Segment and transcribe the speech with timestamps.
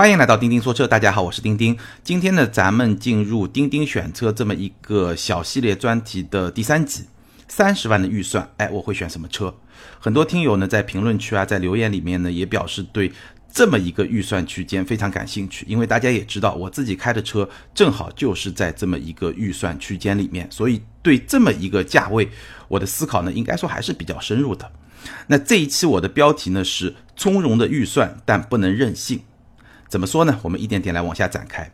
[0.00, 1.76] 欢迎来到钉钉说车，大家好，我是钉钉。
[2.02, 7.04] 今天呢，咱们进入钉钉选车这么一个小系列专题的第三集。
[7.48, 9.54] 三十万的预算，哎，我会选什么车？
[9.98, 13.12] 很多听友呢在评论区啊，在留言里面呢也表示对
[13.52, 22.26] 这么一个预算区间非常感兴趣，因为大家也知道我自己开的车正好就是在这么一个预算区间里面，所以对这么一个价位，
[22.68, 24.72] 我的思考呢应该说还是比较深入的。
[25.26, 29.20] 那这一期我的标题呢是从容的预算，但不能任性。
[29.90, 30.38] 怎么说呢？
[30.42, 31.70] 我们一点点来往下展开。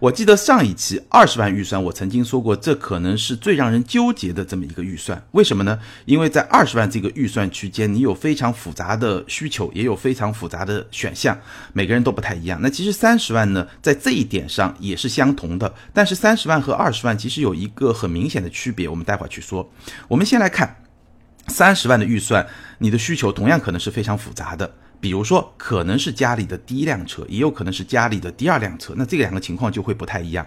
[0.00, 5.22] 我记得上一期二十万预算，我曾经说过，这可能是最让人纠结的这么一个预算。
[5.32, 5.78] 为什么呢？
[6.06, 11.38] 因为在二十万这个预算区间，你有非常复杂的需求，也有非常复杂的选项，
[11.74, 12.58] 每个人都不太一样。
[12.62, 15.74] 那其实三十万呢，在这一点上也是相同的。
[15.92, 19.70] 但是三十万和二十万其实有一个很明显的区别，我们待会儿去说。
[20.08, 20.76] 我们先来看
[21.48, 22.46] 三十万的预算，
[22.78, 24.74] 你的需求同样可能是非常复杂的。
[25.02, 30.46] 比如说，可能是家里的第一辆车，也有可能是家里的第二辆车，那这两个情况就会不太一样。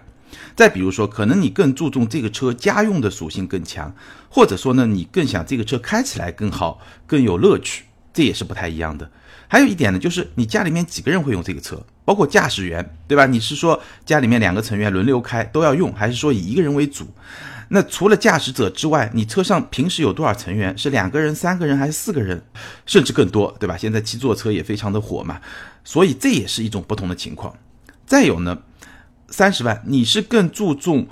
[0.56, 3.94] 再比如说，可能你更注重这个车家用的属性更强，
[4.30, 9.12] 或者说呢，你更想这个车开起来更好、更有乐趣，这也是不太一样的。
[9.50, 13.26] 还有一点呢，就是你家里面几个人会用这个车，包括驾驶员，对吧？
[13.26, 17.06] 你是说家里面两个成员轮流开都要用，还是说以一个人为主？
[17.70, 20.78] 那除了驾驶者之外，你车上平时有多少成员？
[20.78, 22.42] 是两个人、三个人还是四个人，
[22.86, 23.76] 甚至更多，对吧？
[23.76, 25.42] 现在七座车也非常的火嘛，
[25.84, 27.56] 所以这也是一种不同的情况。
[28.06, 28.60] 再有呢，
[29.30, 31.08] 三十万，你是更注重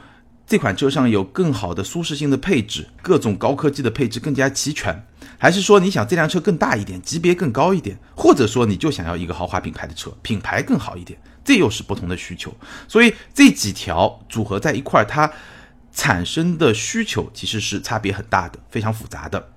[0.46, 5.04] 这款车上有更好的舒适性的配置，各种高科技的配置更加齐全，
[5.40, 12.54] 还是说你想这辆车更大一点，级别更高一点，或者说你就想要一个豪华品牌的车，品牌更好一点，这又是不同的需求。
[12.88, 15.32] 所以这几条组合在一块儿，它。
[15.94, 19.52] 产生的需求其实是差别很大的，非常复杂的。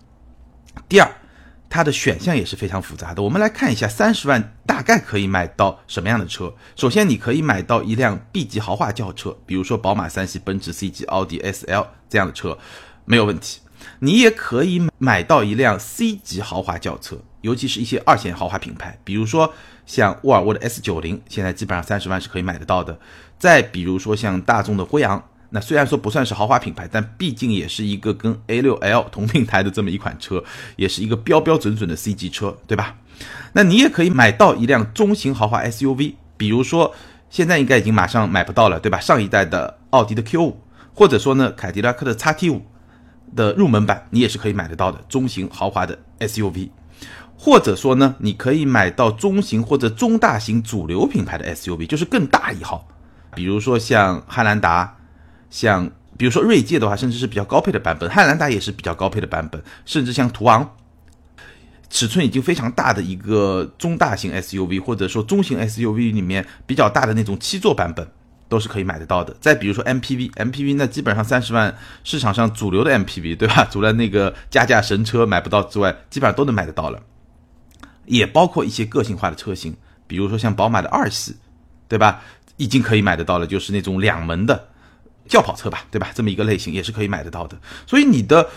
[0.86, 1.10] 第二，
[1.70, 3.22] 它的选项也是非常复杂的。
[3.22, 6.54] 我们来看一下，三十万大概可以买到什么样的车？
[6.76, 12.58] 首先，你可以买到一辆 B 级豪华轿车，比如说宝马三系、奔驰 C 级、奥迪 S L 这样的车，
[13.06, 13.60] 没有问题。
[14.00, 19.54] 你也可以买到一辆 C 级豪华轿车，尤其是一些二线豪华品牌，比如说
[19.86, 22.98] 像沃尔沃的 S 九零，现在基本上三十万是可以买得到的。
[23.38, 25.24] 再比如说像大众的辉昂。
[25.56, 30.44] 那虽然说不算是豪华品牌，但毕竟也是一个跟 A6L 同平台的这么一款车，
[30.76, 32.94] 也是一个标标准准的 C 级车，对吧？
[33.54, 36.94] 那你也可以买到一辆中型豪华 SUV，比如说
[37.30, 39.00] 现在应该已经马上买不到了，对吧？
[39.00, 40.52] 上一代的奥迪的 Q5，
[40.92, 42.60] 或者说呢凯迪拉克的 XT5
[43.34, 46.68] 的入门版，你也是可以买得到的中型豪华的 SUV，
[47.34, 52.86] 或者说呢你可以买到中型或者中大型主流品牌的 SUV，就是更大一号，
[53.34, 54.92] 比如说像汉兰达。
[55.50, 60.76] 像比如说锐界的话，甚至是比较高配的版本，汉兰达也是比较高配的版本，甚至像途昂，
[61.90, 68.08] 尺寸已经非常大的一个中大型 SUV，或者说中型 SUV 里面比较大的那种七座版本，
[68.48, 69.36] 都是可以买得到的。
[69.40, 73.66] 再比如说 MPV，MPV 那基本上三十万市场上主流的 MPV，对吧？
[73.70, 77.00] 除了那个加价神车买不到之外，基本上都能买得到了。
[78.06, 79.76] 也包括一些个性化的车型，
[80.06, 81.36] 比如说像宝马的二系，
[81.88, 82.22] 对吧？
[82.56, 84.68] 已经可以买得到了，就是那种两门的。
[85.28, 86.10] 轿跑车吧，对吧？
[86.14, 87.58] 这么一个类型也是可以买得到的。
[87.86, 88.48] 所以你的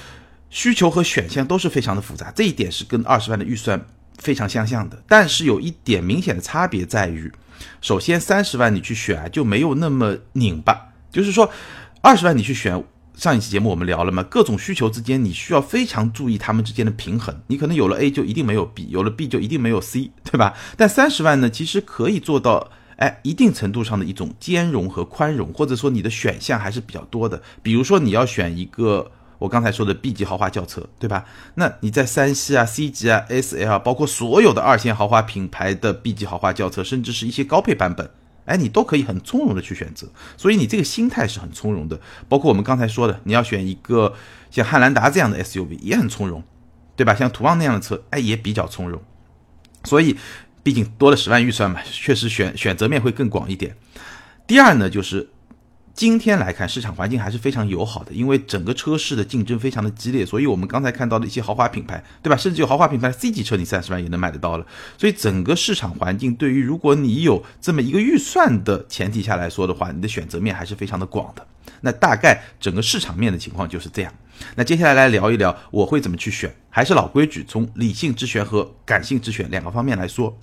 [0.50, 3.80] 需求和选项都是非常的复杂，这一点是跟二十万的预算
[4.18, 5.02] 非常相像的。
[5.07, 7.31] 但是有一点明显的差别在于，
[7.81, 11.52] 首先三十万你去选啊就没有那么拧巴，就是说
[12.02, 12.84] 二十万你去选，
[13.16, 17.41] 上一期节目我们聊了嘛，各种需求之间你需要非常注意它们之间的平衡。
[17.47, 20.53] 你可能有了 A 就一定没有 B，有了 B 就一定没有 C，对吧？
[20.78, 22.72] 但三十万呢，其实可以做到。
[22.99, 27.41] 哎，一定程度上的一种兼容和宽容，或者说你的选项还是比较多的。
[27.63, 31.23] 比如说你要选一个我刚才说的 B 级豪华轿车，对吧？
[31.55, 38.11] 那你在三系啊、C 级啊、S L，包括所有的二线豪华品牌的 B 级豪华轿车，甚至是一些高配版本，
[38.43, 40.09] 哎，你都可以很从容的去选择。
[40.35, 41.97] 所以你这个心态是很从容的。
[42.27, 44.13] 包括我们刚才说的，你要选一个
[44.51, 46.43] 像汉兰达这样的 S U V，也很从容，
[46.97, 47.15] 对吧？
[47.15, 49.01] 像途昂那样的车，哎，也比较从容。
[49.85, 50.17] 所以。
[50.63, 53.75] 毕竟多了十万预算嘛，确实选选择面会更广一点。
[54.45, 55.29] 第二呢，就是
[55.94, 62.38] 今天来看市场环境还是非常友好的，因为整个车市的竞争非常的激烈，所以我们刚才看到的一些豪华品牌，对吧？
[62.38, 64.65] 甚至有豪华品牌的 C 级车，你三十万也能买得到了。
[64.97, 71.45] 所以整个市场环境对于如果你有这么一个预算的前提下来说的话，你的选择面还是非常的广的。
[71.81, 74.13] 那大概整个市场面的情况就是这样。
[74.55, 80.38] 那接下来来聊一聊我会怎么去选，还是老规矩，从理性之选和感性之选两个方面来说。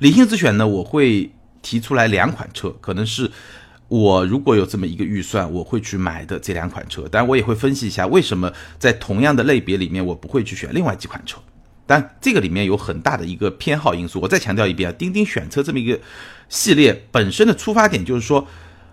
[0.00, 1.30] 理性之选呢，我会
[1.62, 3.30] 提出来两款车，可能是
[3.88, 7.08] 我如果有这么一个预算，我会去买的这两款车。
[7.08, 11.38] 当然，我也会分析一下为什么在同样的类别里面，我不会去选另外几款车。
[11.86, 14.20] 但这个里面有很大的一个偏好因素。
[14.20, 16.00] 我再强调一遍啊，钉钉选车这么一个
[16.48, 18.46] 系列本身的出发点就是说，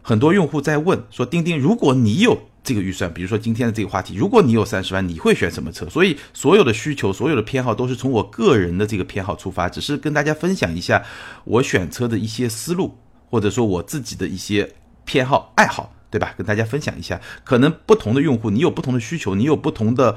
[0.04, 5.88] 很多用户在问说，钉钉，如果你有这个预算，比如说今天的这个话题，如果你有三十万，你会选什么车？
[5.90, 11.04] 所以所有的需求、所有的偏好都是从我个人的这个偏好出发，只是跟大家分享一下
[11.44, 12.98] 我选车的一些思路，
[13.30, 14.74] 或者说我自己的一些
[15.04, 16.34] 偏好、爱好，对吧？
[16.38, 20.16] 跟大家分享一下，可能不同的用户，你有不同的需求，你有不同的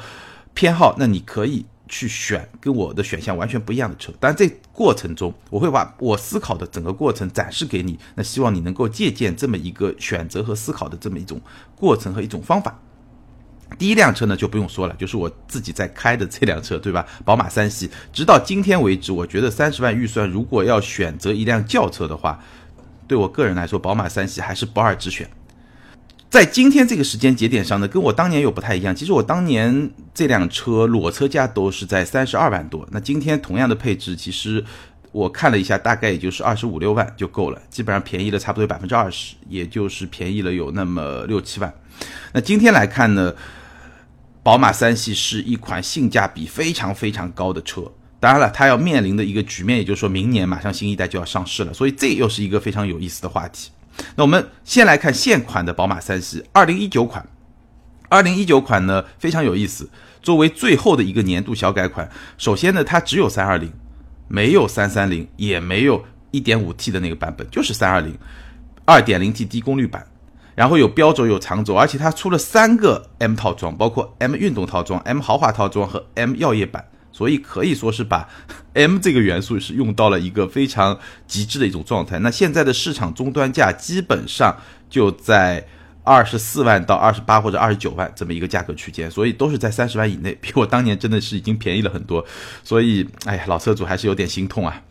[0.55, 1.67] 偏好，那你可以。
[1.89, 11.41] 去选跟我的选项完全不一样的车，当然这过程中我会把我思考的整个过程展示给你，那希望你能够借鉴这么一个选择和思考的这么一种
[11.77, 12.79] 过程和一种方法。
[13.79, 17.05] 第一辆车呢就不用说了，就是我自己在开的这辆车，对吧？
[17.25, 17.91] 宝马三系。
[18.13, 22.41] 直到今天为止，我觉得三十万预算如果要选择一辆轿车的话，
[23.09, 25.29] 对我个人来说，宝马三系还是不二之选。
[26.29, 28.95] 在今天这个时间节点上呢，跟我当年又不太一样。
[28.95, 34.63] 其实我当年这辆车裸车价都是在三十二万多，那今天同样的配置，其实
[35.13, 41.73] 我看了一下，大概也就是二十五六万就够了，基本上便宜了差不多百分之二十，也就是便宜了有那么六七万。
[42.35, 43.33] 那今天来看呢，
[44.43, 47.91] 宝马三系是一款性价比非常非常高的车。
[48.19, 53.71] 当然了，它要面临的一个局面，也就是说明年马上新一代就要上市了，所以这又是一个非常有意思的话题。
[54.15, 57.27] 那我们先来看现款的宝马三系，二零一九款。
[58.09, 59.91] 二零一九款呢非常有意思，
[60.23, 62.09] 作为最后的一个年度小改款，
[62.39, 63.73] 首先呢它只有三二零，
[64.29, 68.17] 没有三三零，也没有一点五 T 的那个版本，就是三二零，
[68.85, 70.07] 二点零 T 低功率版。
[70.55, 76.83] 然后有标轴有长轴，而且它出了三个 M 套装，包括 M 运动套装、M 豪华套装和 M 耀夜版。
[77.17, 78.29] 所以可以说是把
[78.75, 82.19] M 这个元素是用到了一个非常极致的一种状态。
[82.19, 84.55] 那现在的市场终端价基本上
[84.91, 85.67] 就在
[86.05, 92.23] 二十四万到二十八或者二十九万这么一个价格区间，所以都是在三十万以内，比我当年真的是已经便宜了很多。
[92.63, 94.83] 所以，哎呀，老车主还是有点心痛啊。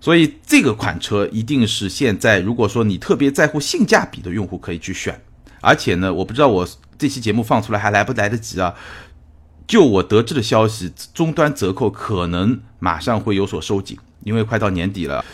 [0.00, 5.20] 所以这个款车一定是现在如果说你特别在乎性价比的用户可以去选。
[5.60, 6.66] 而且呢，我不知道我
[6.98, 8.74] 这期节目放出来还来不来得及啊。
[9.66, 15.24] 就我得知的消息，终端折扣可能马上会有所收紧，因为快到年底了，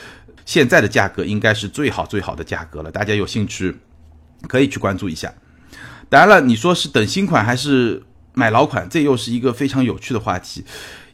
[0.44, 2.90] 现在的价格应该是最好最好的价格了。
[2.90, 3.76] 大家有兴趣
[4.46, 5.32] 可以去关注一下。
[6.08, 8.02] 当然了，你说是等新款还是
[8.34, 10.64] 买老款，这又是一个非常有趣的话题。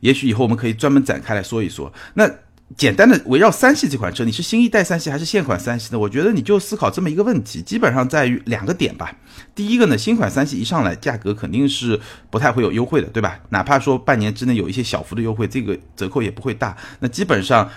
[0.00, 1.92] 也许以后我们可以专门展开来说一说。
[2.14, 2.30] 那。
[2.76, 5.98] 简单的围绕三系这款车，你是新一代三系还是现款三系呢？
[5.98, 9.14] 我觉得你就思考这么一个问题，基本上在于两个点吧。
[9.54, 12.00] 第一个呢，新款三系一上来价格肯定是
[12.30, 13.38] 不太会有优惠的，对吧？
[13.50, 16.76] 哪怕说半年之内有一些小幅的优惠，这个折扣也不会大。
[17.00, 17.70] 那基本上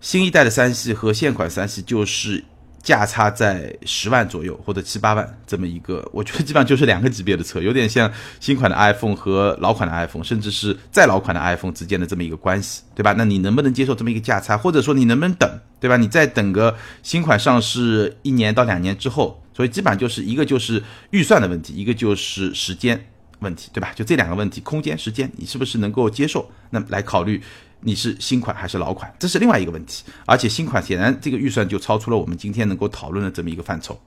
[0.00, 2.44] 新一代的三系和现款三系就是。
[2.84, 13.14] 价差在十万左右或者七八万这么一个， 我觉得基本上就是两个级别的车，有点像新款的 iPhone 和老款的 iPhone，甚至是再老款的 iPhone 之间的这么一个关系，对吧？
[13.16, 15.50] 那你能不能接受这么一个价差，或者说你能不能等，
[15.80, 15.96] 对吧？
[15.96, 23.06] 你再等个新款上市一年到两年之后，所以基本上就是一个就是预算的问题，一个就是时间
[23.38, 23.92] 问题，对吧？
[23.96, 26.50] 就这两个问题，空间、时间，你是不是能够接受？
[26.68, 27.42] 那来考虑。
[27.86, 30.02] 你是新款还是老款，这是另外一个问题。
[30.24, 34.00] 而且新款显然这个预算就超出了我们今天能够讨论的这么一个范畴。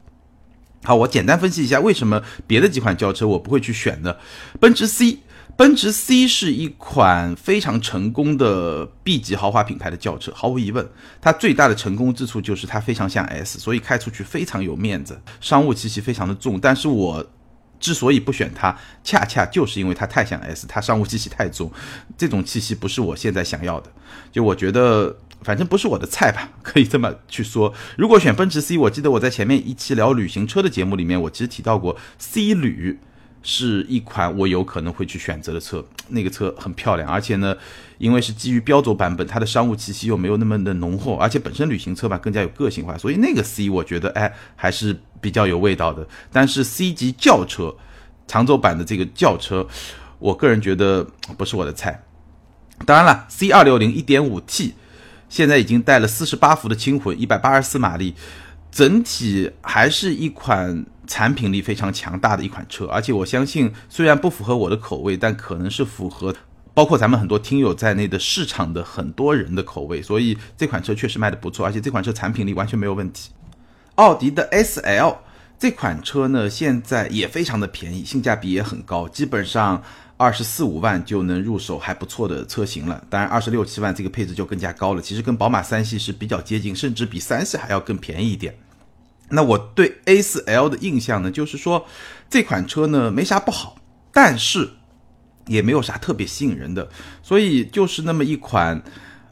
[0.83, 4.15] 好，我简单分析一下为什么别的几款轿车我不会去选呢？
[4.59, 5.19] 奔驰 C，
[5.55, 10.87] 奔驰 C 是一款非常成功的 B 级豪华品牌的轿车，毫无疑问，
[11.21, 16.59] 它最大的成功之处就是它非常像 S，所以开出去非常有面子，商务气息非常的重。
[16.59, 17.25] 但是我。
[17.79, 21.71] 之所以不选它，恰恰就是因为它太像 S，它商务气息太重，
[22.17, 23.91] 这种气息不是我现在想要的。
[24.31, 27.73] 就我觉得，反正不是我的菜吧，可以这么去说。
[27.97, 32.99] 如果选奔驰 C，我记得我在前面一期聊旅行车的节目里面，我其实提到过 C 旅。
[33.43, 37.55] 是一款我有可能会去选择的车，那个车很漂亮，而且呢，
[37.97, 46.07] 因为是基于标轴版本，它的商务气息又没有那么的浓厚，而且本身旅行车吧更加有个性化，所以那个 C 我觉得哎还是比较有味道的。
[46.31, 47.75] 但是 C 级轿车，
[48.27, 49.67] 长轴版的这个轿车，
[50.19, 51.07] 我个人觉得
[51.37, 52.03] 不是我的菜。
[52.85, 54.75] 当然了，C 二六零一点五 T，
[55.29, 58.15] 现在已经带了四十八伏的轻混，一百八十四马力，
[58.71, 60.85] 整体还是一款。
[61.09, 66.35] 产品力非常强大的一款车，而且我相信，虽然不符合我的口味，但可能是符合
[66.73, 73.31] 包括咱们很多听友在内的市场的很多人的口味，所以这款车确实卖的不错，而且这款车产品力完全没有问题。
[73.97, 75.17] 奥迪的 S L
[75.59, 79.81] 这款车呢，现在也非常的便宜，性价比也很高，基本上
[80.15, 83.03] 二十四五万就能入手还不错的车型了。
[83.09, 88.55] 当然，二十六七万这个配置就更加高了，其实跟宝马三系是比较接近，甚至比三系还要更便宜一点。
[89.29, 91.83] 那我对 A 四 L 的印象呢，就是说
[92.29, 93.77] 这款车呢没啥不好，
[94.13, 94.69] 但是
[95.47, 96.87] 也没有啥特别吸引人的，
[97.23, 98.79] 所以就是那么一款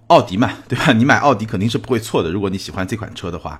[0.07, 0.93] 奥迪嘛，对吧？
[0.93, 2.31] 你买奥迪肯定是不会错的。
[2.31, 3.59] 如果你喜欢这款车的话，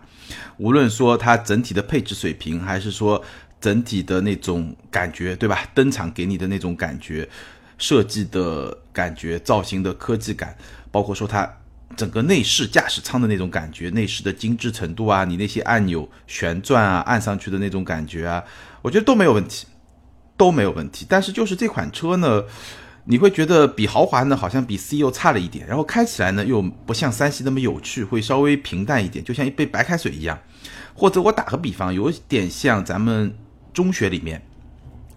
[0.57, 3.23] 无论说它整体的配置水平，还是说
[3.59, 5.67] 整体的那种感觉，对吧？
[5.73, 7.27] 登场给你的那种感觉，
[7.77, 10.55] 设计的感觉，造型的科技感，
[10.91, 11.51] 包括说它
[11.97, 18.43] 整个内饰驾驶舱的那种感觉，内饰的精致程度啊，你那些按钮旋转啊，按上去的那种感觉啊，
[18.81, 19.65] 我觉得都没有问题。
[20.37, 22.43] 都没有问题，但是就是这款车呢，
[23.05, 30.39] 你会觉得比豪华呢好像比 C 又差了一点，然后开起来呢又不像三系那么有趣，会稍微平淡一点，就像一杯白开水一样。
[30.95, 33.35] 或者我打个比方，有点像咱们
[33.73, 34.41] 中学里面、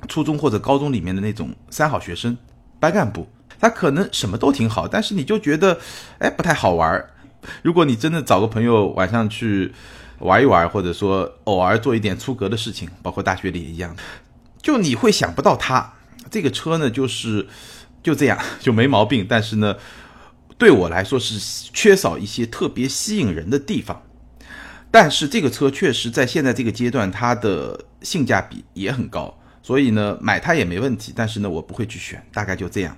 [0.09, 2.37] 初中或者高中里面的那种三好学生、
[2.79, 3.27] 班干部，
[3.59, 5.79] 他可能什么都挺好，但是你就觉得
[6.19, 7.03] 哎不太好玩。
[7.63, 9.73] 如果你真的找个朋友晚上去
[10.19, 13.97] 玩一玩，或者说偶尔做一点出格的事情，包括大学里也一样。
[14.61, 15.95] 就你会想不到他
[16.29, 17.47] 这个车呢，就是
[18.09, 19.77] 就这样就没毛病，但是呢，
[20.57, 21.39] 对我来说是
[21.75, 24.03] 缺少一些特别吸引人的地方。
[24.91, 31.13] 但是这个车确实在现在这个阶段，它的性价比也很高，所以呢，买它也没问题。
[31.15, 32.97] 但是呢，我不会去选，大概就这样。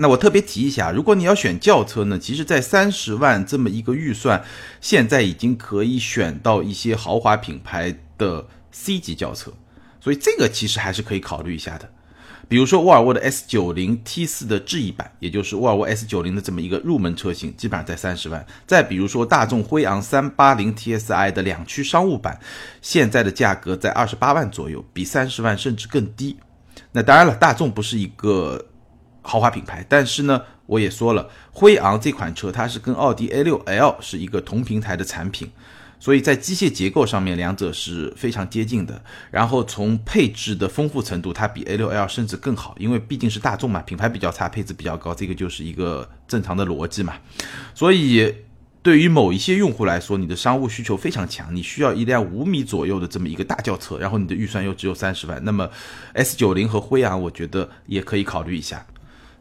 [0.00, 4.42] 那我特别提一下，如果你要选轿车呢，其实，在三十万这么一个预算，
[4.80, 9.52] 现在已经可以选到一些豪华品牌的 C 级轿车。
[10.00, 11.88] 所以这个其实还是可以考虑一下的，
[12.48, 18.44] 比如说沃尔沃的 S 九零 T 四的智逸版，也就是沃尔沃 S 九零的这么一个入门车型，基本上在三十万。
[18.66, 22.40] 再比如说大众辉昂三八零 TSI 的两驱商务版，
[22.80, 26.38] 现在的价格在二十八万左右，比三十万甚至更低。
[26.92, 28.64] 那当然了，大众不是一个
[29.20, 35.50] 豪华品牌，但是呢，我也说了，辉昂这款车它是跟奥迪 A 六 L 是一个同平台的产品。
[36.00, 39.02] 所以在机械结构上面，两者是非常接近的。
[39.30, 47.14] 然后从配置的丰富程度，它比 A6L 甚至更好，因为毕竟是大众嘛，品牌比较差，配置比较高，这个就是一个正常的逻辑嘛。
[47.74, 48.34] 所以
[48.80, 55.68] 对于某一些用户来说，你的商务需求非常强，你需要一辆五米左右的这么一个大轿车，然后你的预算又只有三十万，那么
[56.14, 58.86] S90 和辉昂，我觉得也可以考虑一下。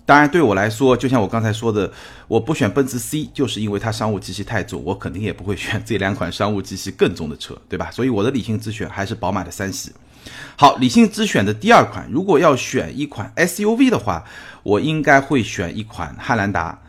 [0.08, 1.92] 当然，对我来说，就像我刚才说的，
[2.30, 7.92] 我不选奔驰 C，就是因为它商务气息太重，我肯定也不会选这两款商务气息更重的车，对吧？
[7.92, 9.92] 所以我的理性之选还是宝马的三系。
[10.56, 14.24] 好，理性之选的第二款，如果要选一款 SUV 的话，
[14.64, 16.82] 我应该会选一款汉兰达，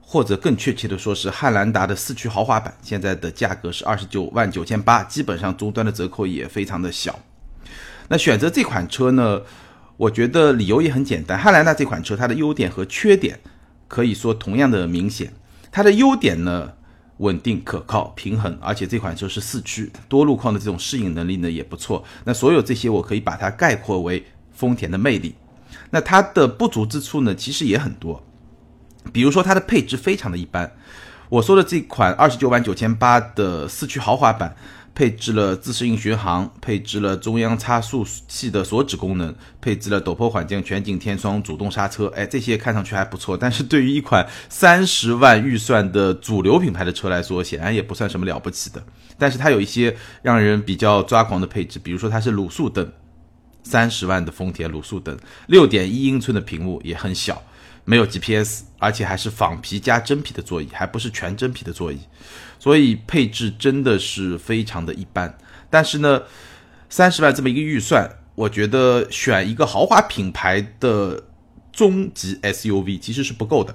[0.00, 7.18] 或者更确切的说是汉兰达的四驱豪华版，现在的价格是二十九万九千八，基本上终端的折扣也非常的小。
[8.08, 9.42] 那选择这款车呢？
[9.96, 13.38] 我觉得理由也很简单，汉兰达这款车它的优点和缺点
[13.86, 15.32] 可以说同样的明显。
[15.70, 16.72] 它的优点呢，
[17.18, 22.02] 稳定、可靠、平衡，而且这款车是四驱，多路况的这种适应能力呢也不错。
[22.24, 25.34] 那所有这些我可以把它概括为丰田的魅力。
[25.90, 28.20] 那它的不足之处呢，其实也很多，
[29.12, 30.72] 比如说它的配置非常的一般。
[31.28, 34.56] 我说的这款二十九万九千八的四驱豪华版。
[34.94, 43.36] 配置了自适应巡航，配置了中央差速器的锁止功能，配置了陡坡缓降、全景天窗、主动刹车，哎，这些看上去还不错。
[43.36, 48.80] 但是对于一款三十万预算的主流品牌的车来说，显然也不算什么了不起的。
[49.18, 52.92] 但是它有一些让人比较抓狂的配置，比如说它是卤素灯，
[53.64, 57.42] 三十万的丰田卤素灯，六点一英寸的屏幕也很小。
[57.84, 62.00] 没有 GPS，而且还是仿皮加真皮的座椅，还不是全真皮的座椅，
[62.58, 65.36] 所以配置真的是非常的一般。
[65.68, 66.22] 但是呢，
[66.88, 71.24] 三十万这么一个预算，我觉得选一个豪华品牌的
[71.72, 73.74] 中级 SUV 其实是不够的。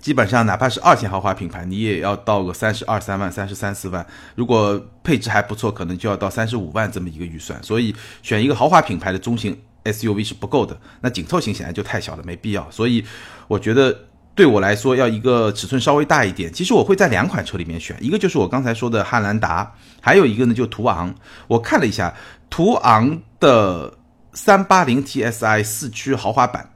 [0.00, 4.06] 基本上哪怕是二线豪华品牌，你也要到个三十二三万、三十三四万。
[4.36, 7.60] 如果配置还不错，可能就要到三十五万这么一个预算。
[7.64, 9.58] 所以选一个豪华品牌的中型。
[9.92, 12.70] SUV 是不够的，那紧凑型显然就太小了，没必要。
[12.70, 13.04] 所以
[13.46, 16.52] 我觉得对我来说，要一个尺寸稍微大一点。
[16.52, 21.14] 其实我会在两款车里面选，一个就是我刚才说的汉兰达，还有一个呢就途昂。
[21.48, 22.14] 我看了一下
[22.48, 23.98] 途昂的
[24.32, 26.70] 三八零 TSI 四驱豪华版，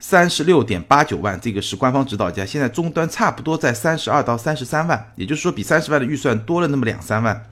[0.00, 7.44] 三十六点八九万，这个是官方指导价，现在终端差不多在三十二到三十三万，也就是说比三十万的预算多了那么两三万。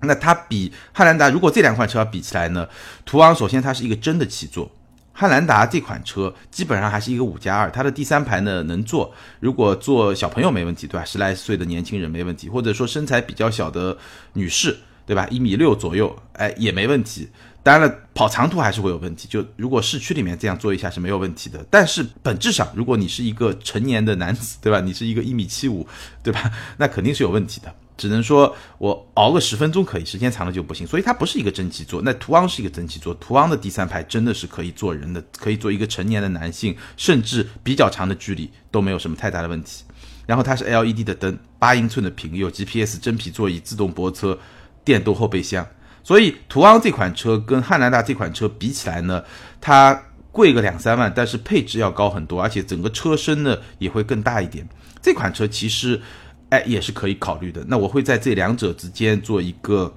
[0.00, 2.68] 那它比汉兰达，如果这两款车比起来呢？
[3.04, 4.70] 途昂首先它是一个真的七座，
[5.12, 11.04] 汉兰达这款车基本上还是一个五加二，它的第三排呢能坐，如果坐小朋友没问题，对吧？
[11.04, 13.96] 十来岁的年轻人没问题，或者说身材比较小的
[14.34, 14.76] 女士，
[15.06, 15.26] 对吧？
[15.30, 17.28] 一米六左右，哎也没问题。
[17.66, 21.66] 当然了，跑长途还是会有问题，就如果市区里面这样做一下是没有问题的。
[21.68, 24.80] 但是本质上，如果你是一个成年的男子，对吧？
[24.80, 25.84] 你是一个一米七五，
[26.22, 26.48] 对吧？
[26.78, 27.74] 那肯定是有问题的。
[27.96, 30.86] 只能说我熬个十分钟可以，时间长了就不行。
[30.86, 32.00] 所以它不是一个真气座。
[32.02, 39.82] 那途昂是一个真气座，途昂的第三排真的是可以坐人的，可以坐一个成年的男性，甚至比较长的距离都没有什么太大的问题。
[40.24, 44.38] 然后它是 LED 的灯，八英寸的屏，有 GPS 真皮座椅，自动泊车，
[44.84, 45.66] 电动后备箱。
[46.06, 49.24] 所以途昂这款车跟汉兰达这款车比起来呢，
[49.60, 54.64] 它贵个两三万，但是配置要高很多，而且整个车身呢也会更大一点。
[55.02, 56.00] 这款车其实。
[56.48, 57.64] 哎，也是可以考虑的。
[57.66, 59.92] 那我会在这两者之间做一个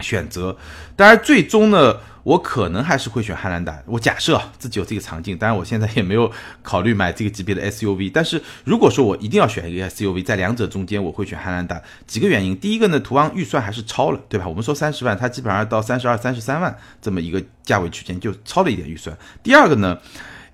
[0.00, 0.56] 选择。
[0.94, 3.82] 当然，最终呢，我可能还是会选汉兰达。
[3.86, 6.30] 我假设自己有这个场景，当然我现在也没有
[6.62, 8.10] 考虑买这个级别的 SUV。
[8.12, 11.80] 但是如果说我一定要选一个 SUV，在两者中间，我会选汉兰达。
[12.06, 14.46] 几个原因，第一个呢，途昂预算还是超了，对吧？
[14.48, 19.16] 我们说三十万，它基本上到三十二、三十三万这么一个价位区间，就超了一点预算。
[19.42, 19.98] 第二个呢？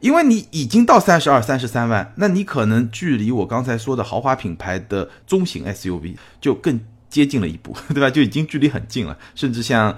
[0.01, 6.81] 因为你已经到三十二、三十三万，那你可能距离我刚才说的豪华品牌的中型 SUV 就更
[7.13, 8.11] 接近了一步， 对吧？
[8.11, 9.97] 就已经距离很近了，甚至像，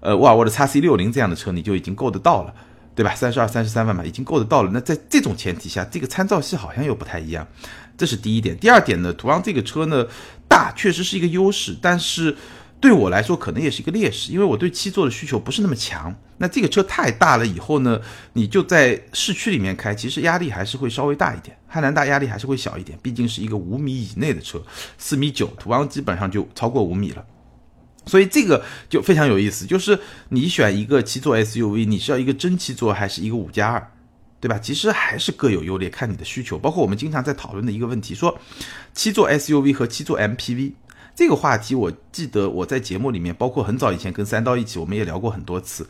[0.00, 2.54] 呃，沃尔沃的 x C 六零这样的车，你就已经够得到了，
[2.94, 3.14] 对吧？
[3.14, 4.70] 三十二、三十三万嘛，已经够得到了。
[4.72, 7.46] 那在这种前提下，这个参照系好像又不太一样，
[7.98, 8.56] 这是第一点。
[8.56, 10.06] 第二点呢，途昂这个车呢，
[10.48, 12.36] 大确实是一个优势，但是。
[12.82, 16.12] 对我来说，可能也是一个劣势，因为我对七座的需求不是那么强。
[16.38, 18.00] 那这个车太大了以后呢，
[18.32, 21.56] 你就在市区里面开，其实压力还是会稍微大一点。
[21.68, 24.60] 汉兰达压力还是会小一点，毕竟是一个五米以内的车，
[24.98, 27.24] 四米九，途昂基本上就超过五米了。
[28.04, 29.96] 所以这个就非常有意思，就是
[30.30, 33.92] 你选一个七座 SUV，你是要一个真七座还是一个五加二，
[34.40, 34.58] 对吧？
[34.58, 36.58] 其实还是各有优劣，看你的需求。
[36.58, 38.36] 包括我们经常在讨论的一个问题，说
[38.92, 40.72] 七座 SUV 和七座 MPV。
[41.14, 45.86] 这个话题，我记得我在节目里面，包括很早以前跟三刀一起，我们也聊过很多次。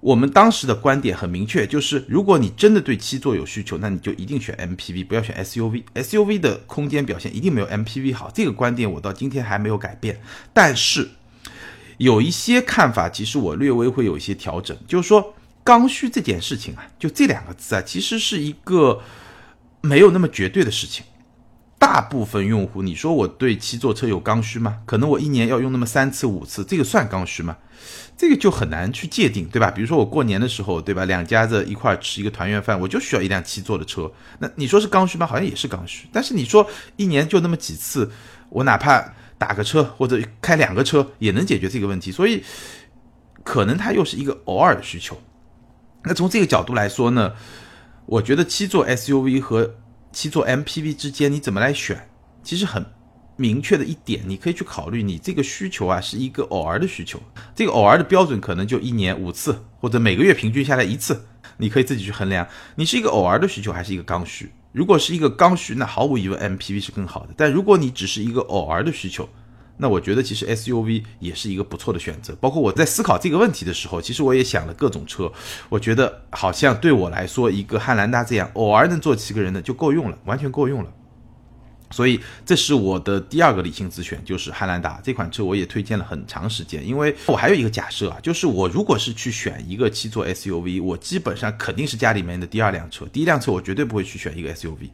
[0.00, 5.84] 我们当时的观点很明确，就是如果你真的对七座有需求，那你就一定选 MPV，不要选 SUV。
[5.94, 10.20] SUV 的空间表现一定没有 MPV 好，这个观点我到今天还没有改变。
[10.52, 11.08] 但是
[11.98, 19.00] 有一些看法，其实我略微会有一些调整，就是说刚需这件事情啊，就这两个字啊，其实是一个
[19.82, 21.04] 没有那么绝对的事情。
[21.82, 24.78] 大部分用户，你说我对七座车有刚需吗？
[24.86, 27.56] 可能我一年要用那么三次五次，这个算刚需吗？
[28.16, 29.68] 这个就很难去界定，对吧？
[29.68, 31.04] 比如说我过年的时候，对吧？
[31.06, 34.08] 两家子一块吃一个团圆饭，我就需要一辆七座的车。
[34.38, 35.26] 那你说是刚需吗？
[35.26, 36.06] 好像也是刚需。
[36.12, 36.64] 但是你说
[36.94, 38.08] 一年就那么几次，
[38.48, 42.44] 我哪怕打个车或者开两个车也能解决这个问题，所以
[43.42, 45.20] 可能它又是一个偶尔的需求。
[46.04, 47.32] 那从这个角度来说呢，
[48.06, 49.74] 我觉得七座 SUV 和
[50.12, 52.08] 七座 MPV 之间你怎么来选？
[52.42, 52.84] 其实很
[53.36, 57.20] 明确的一点，你可以去考虑，你这个需求啊是一个偶尔的需求，
[57.54, 61.24] 这个偶尔的标准可能就一年五次，或者每个月平均下来一次，
[61.56, 62.46] 你可以自己去衡量，
[62.76, 64.52] 你是一个偶尔的需求还是一个刚需。
[64.72, 67.34] 如果是一个刚需，那毫无疑问 MPV 是更好的。
[67.36, 69.28] 但如果你只是一个偶尔的需求，
[69.82, 72.32] 那我觉得其实 SUV 也是一个不错的选择。
[72.40, 75.30] 包括我在思考这个问题的时候，其实我也想了各种车。
[75.68, 80.92] 我觉得好像对我来说，一个汉兰达这样偶尔能坐七个人的就够用了，完全够用了。
[81.90, 86.86] 所以这是我的第二个理性自选，就是汉兰达这款车，我也推荐了很长时间。
[86.86, 94.90] 因为我还有一个假设啊，就是我如果是去选一个七座 SUV，我基本上肯定是家里面的第二辆车，第一辆车我绝对不会去选一个 SUV。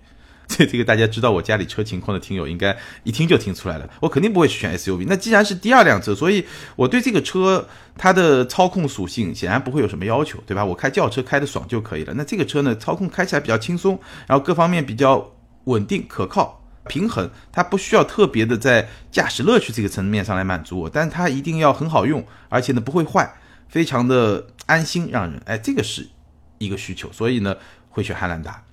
[0.59, 5.05] 这这个大家知道我家里车情况的听友应该一听就听出来了，我肯定不会去选 SUV。
[5.07, 10.65] 那既然是第二辆车，所以我对这个车它的操控属性显然不会有什么要求，对吧？
[10.65, 12.15] 我开轿车开的爽就可以了。
[12.15, 15.33] 那这个车呢，操控开起来比较轻松，然后各方面比较
[15.65, 23.31] 稳定可靠、平衡，它不需要特别的在驾驶乐趣这个层面上来满足我，但它一定要很好用，而且呢不会坏，
[23.69, 25.41] 非常的安心让人。
[25.45, 26.09] 哎，这个是
[26.57, 27.55] 一个需求，所以呢
[27.91, 28.65] 会选汉兰达。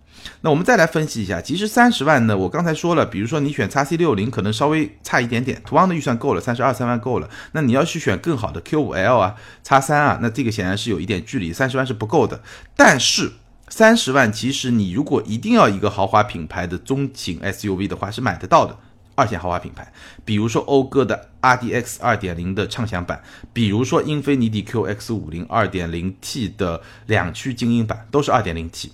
[0.41, 7.29] 那我们再来分析一下，其实三十万呢，我刚才说了，比如说你选 x C 六零可能稍微差一点点，途昂的预算够了，三十二三万够了。
[7.53, 12.41] 那你要去选更好的 Q 五 L 啊、x 三啊，那这个显然是有一点距离，三十万是不够的。
[12.75, 13.33] 但是
[13.69, 18.77] 三十万其实你如果一定要一个豪华品牌的中型 SUV 的话，是买得到的
[19.15, 19.91] 二线豪华品牌，
[20.23, 23.21] 比如说讴歌的 RDX 二点零的畅享版，
[23.53, 28.91] 比如说英菲尼迪 QX 五零二点零 T 的两驱精英版，都是二点零 T。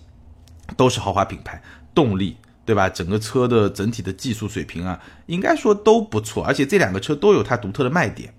[0.76, 1.62] 都是豪华品牌，
[1.94, 2.88] 动力对吧？
[2.88, 8.34] 整个车的整体的技术水平啊，应该说都不错，而且这两个车都有它独特的卖点。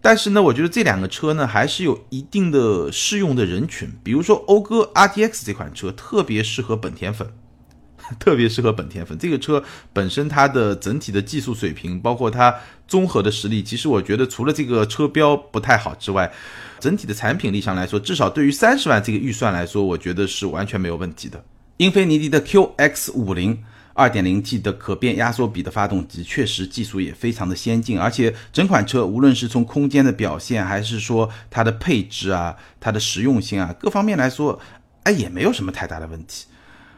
[0.00, 7.32] 但是呢，我觉得这两个车呢，还是有一定的适用的人群，比如说讴歌 RTX 这款车特别适合本田粉，
[8.18, 9.16] 特别适合本田粉。
[9.18, 9.62] 这个车
[9.92, 12.54] 本身它的整体的技术水平，包括它
[12.86, 16.32] 综合的实力，其实我觉得除了这个车标不太好之外。
[16.80, 21.42] 整体的产品力上来说，至少对于三十万这个预算来说，我觉得是完全没有问题的。
[21.78, 23.64] 英菲尼迪的 QX 五零
[23.94, 34.60] 2.0T 的可变压缩比的发动机，确实技术也非常的先进，而且整款车无论是从空间的表现，还是说它的配置啊、它的实用性啊各方面来说，
[35.04, 36.44] 哎也没有什么太大的问题。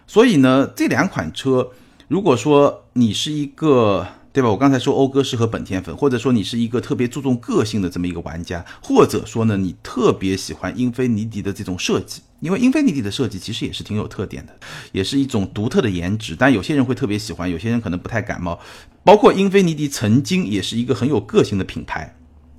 [0.06, 1.70] 所以呢，这两款车，
[2.08, 4.06] 如果说你是一个。
[4.36, 4.50] 对吧？
[4.50, 14.52] 我刚才说讴歌适合本田粉，或者说你是一个特别注重个性的这么一个玩家，或者说呢，你特别喜欢英菲尼迪的这种设计，因为英菲尼迪的设计其实也是挺有特点的，
[14.92, 16.36] 也是一种独特的颜值。
[16.38, 18.60] 但有些人会特别喜欢，有些人可能不太感冒。
[19.02, 22.14] 包括英菲尼迪曾经也是一个很有个性的品牌，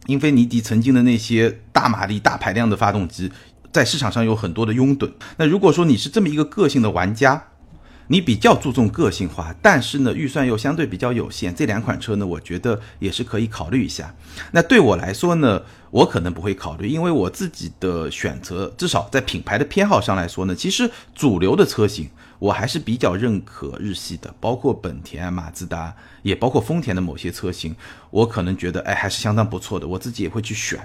[0.07, 3.31] 英菲尼迪曾经的那些大马力、大排量的发动机，
[3.71, 5.12] 在市场上有很多的拥趸。
[5.38, 7.47] 那如果说你是这么一个个性的玩家，
[8.10, 14.15] 你比较注重个性化，但是呢，预算又相对比较有限，这两款车呢，我觉得也是可以考虑一下。
[14.51, 27.75] 那对我来说呢，我可能不会考虑，因为我自己的选择，至少在品牌的偏好上来说呢，其实主流的车型我还是比较认可日系的，包括本田、马自达，也包括丰田的某些车型，
[28.10, 30.80] 我可能觉得哎还是相当不错的，我自己也会去选。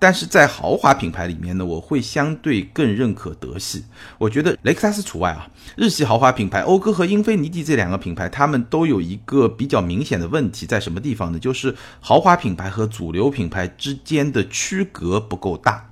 [0.00, 3.84] 但是在豪华品牌里面呢，我会相对更认可德系，
[4.18, 5.46] 我觉得雷克萨斯除外啊。
[5.76, 11.38] 日系豪华品牌讴歌和英菲尼迪这两个品牌，他们都有一个比较明显的问题，在什么地方呢？
[11.38, 15.90] 就是豪华品牌和主流品牌之间的区隔不够大。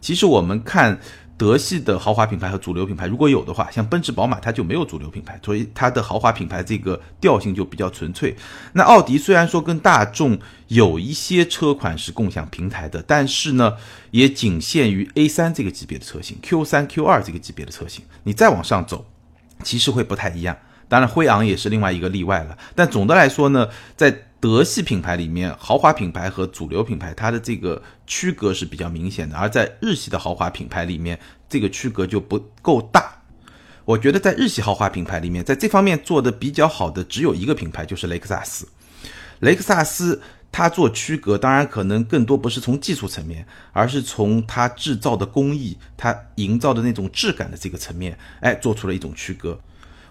[0.00, 1.00] 其实我们看。
[1.38, 8.36] 德系的豪华品牌和主流品牌，如果有的话，像奔驰、宝马，它就没有主流品牌，所以它的豪华品牌这个调性就比较纯粹。
[8.72, 13.74] 那奥迪虽然说跟大众有一些车款是共享平台的，但是呢，
[14.10, 19.06] 也仅限于 A3 这个级别的车型，Q3、Q2 这个级别的车型，你再往上走，
[19.62, 20.56] 其实会不太一样。
[20.88, 22.58] 当然，辉昂也是另外一个例外了。
[22.74, 33.22] 但总的来说呢，在德系品牌里面，豪华品牌和主流品牌它的这个区隔是比较明显的；而在日系的豪华品牌里面，这个区隔就不够大。
[33.84, 38.68] 我觉得在日系豪华品牌里面，在这方面做的比较好的只有一个品牌，就是雷克萨斯。
[39.40, 40.20] 雷克萨斯
[40.52, 49.58] 它做区隔，当然可能更多不是从技术层面，而是从它制造的工艺、它营造的那种质感的这个层面，哎，做出了一种区隔。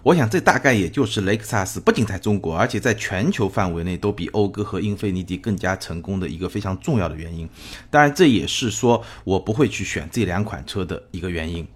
[0.08, 7.50] 我想，这大概也就是雷克萨斯不仅在中国，而且在全球范围内都比讴歌和英菲尼迪更加成功的一个非常重要的原因。
[7.90, 11.68] 当然，这也是说我不会去选这两款车的一个原因。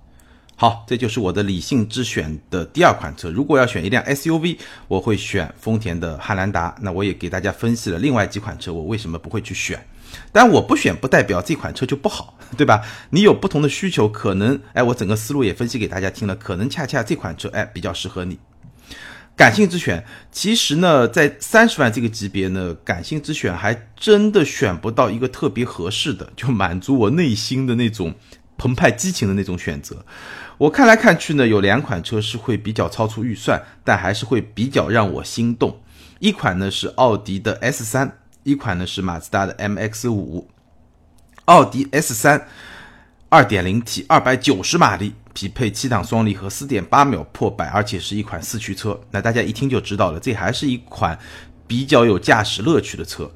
[0.55, 3.29] 好，这就是我的理性之选的第二款车。
[3.29, 6.73] 如果要选一辆 SUV，我会选丰田的汉兰达。
[6.79, 9.85] 那我也给大家分析了另外几款车，我为什么不会去选。
[10.31, 12.81] 但我不选不代表这款车就不好， 对吧？
[13.11, 18.39] 你有不同的需求，可能哎，我整个思路也分析给大家听了，可能恰恰这款车哎比较适合你。
[19.35, 28.13] 感性之选，其实呢，在三十万这个级别呢，感性之选还真的选不到一个特别合适的，就满足我内心的那种
[28.57, 30.05] 澎湃激情的那种选择。
[30.59, 35.81] 我看来看去呢，有两款车是会比较超出预算，但还是会比较让我心动。
[36.19, 38.19] 一款呢是奥迪的 S 三。
[38.43, 40.47] 一款呢是马自达的 MX 五，
[41.45, 42.47] 奥迪 S 三，
[43.29, 48.99] 二点零 T，二百九十马力，匹配七档双离合，四点八秒破百，而且是一款四驱车。
[49.11, 51.17] 那大家一听就知道了，这还是一款
[51.67, 53.31] 比较有驾驶乐趣的车。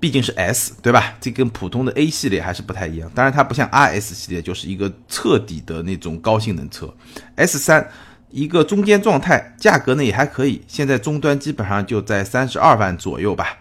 [0.00, 1.14] 毕竟是 S，对吧？
[1.20, 3.10] 这跟普通的 A 系列还是不太一样。
[3.16, 6.88] 当然，它不像 RS 系列，就是一个彻底的那种高性能车。
[7.34, 7.90] S 三
[8.30, 13.58] 一个中间状态，价格呢也还可以，现在终端基本上就在三十二万左右吧。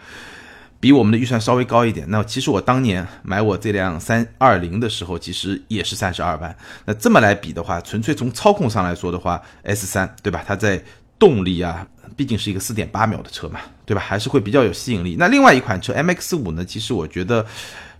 [0.79, 6.55] 比我们的预算稍微高一点，那其实我当年买我这辆三二零的时候，其实也是三十二万。
[6.85, 10.43] 那这么来比的话，纯粹从操控上来说的话，S 三对吧？
[10.45, 10.83] 它在
[11.17, 14.01] 动力啊，毕竟是一个四点八秒的车嘛，对吧？
[14.01, 15.15] 还是会比较有吸引力。
[15.17, 16.63] 那另外一款车 MX 五呢？
[16.63, 17.43] 其实我觉得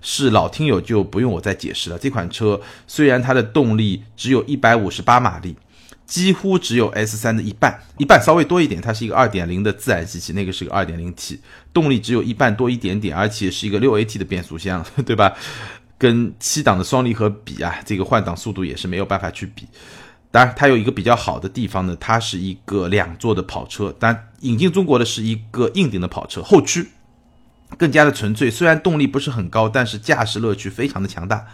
[0.02, 1.98] 是老听友就不用我再解释了。
[1.98, 5.56] 这款车虽然它的动力只有一百五十八马力。
[6.08, 8.82] 几乎只有 S 三的一半，一半稍微多一点。
[8.82, 11.40] 它是一个二点零的自然吸气，那个是个二点零 T，
[11.74, 15.34] 动力只有一半多一点点，而且是一个六 AT 的变速箱，对吧？
[15.98, 19.68] 跟七档的双离合比啊，这个换挡速度也是没有办法去比。
[20.32, 26.88] 当然，它有一个比较好的地方呢，它是一个两座的跑车，但引进中国的是一个硬顶的跑车，后驱。
[27.78, 31.46] 更加的纯粹，虽然动力不是很高，但是驾驶乐趣非常的强大。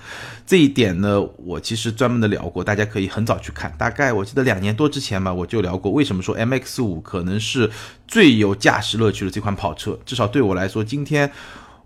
[0.46, 3.74] 这一点呢，我其实专门的聊过，大家可以很早去看。
[3.78, 7.70] 大概我记得两年多之前吧，我就聊过为什么说 MX 五可能是
[8.08, 9.98] 最有驾驶乐趣的这款跑车。
[10.06, 11.30] 至少对我来说，今天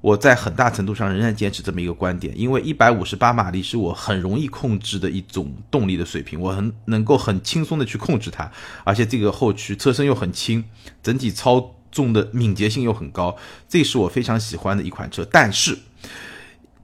[0.02, 8.52] 我在很大程度上仍然坚持这么一个观点，因为一百五十八马力是我很容易控制的一种动力的水平，我很能够很轻松的去控制它，
[8.84, 10.66] 而且这个后驱车身又很轻，
[11.02, 11.74] 整体操。
[11.92, 13.36] 重的敏捷性又很高，
[13.68, 15.28] 这是我非常喜欢的一款车。
[15.32, 15.78] 但是